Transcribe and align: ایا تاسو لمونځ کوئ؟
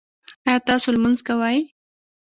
ایا 0.47 0.57
تاسو 0.67 0.87
لمونځ 0.95 1.19
کوئ؟ 1.27 1.57